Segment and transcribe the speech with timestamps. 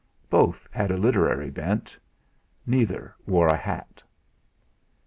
[0.31, 1.95] Both had a literary bent;
[2.65, 4.01] neither wore a hat.